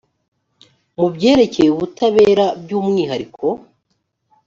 mu 0.97 1.07
byerekeye 1.13 1.69
ubutabera 1.71 2.45
by 2.63 2.71
umwihariko 2.79 3.45